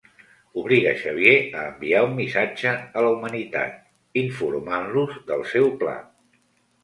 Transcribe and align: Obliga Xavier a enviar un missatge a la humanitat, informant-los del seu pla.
Obliga 0.59 0.91
Xavier 1.01 1.33
a 1.57 1.65
enviar 1.71 1.99
un 2.05 2.15
missatge 2.19 2.71
a 3.01 3.03
la 3.07 3.11
humanitat, 3.17 3.77
informant-los 4.23 5.19
del 5.29 5.45
seu 5.53 5.69
pla. 5.85 5.97